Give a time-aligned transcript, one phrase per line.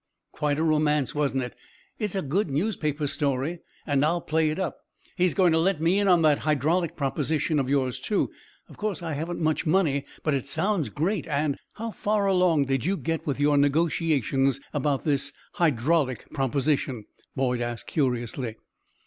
[0.31, 1.53] "Quite a romance, wasn't it?
[1.99, 4.79] It is a good newspaper story and I'll play it up.
[5.15, 8.31] He is going to let me in on that hydraulic proposition of yours, too.
[8.67, 12.83] Of course I haven't much money, but it sounds great, and" "How far along did
[12.83, 17.05] you get with your negotiations about this hydraulic proposition?"
[17.35, 18.55] Boyd asked, curiously.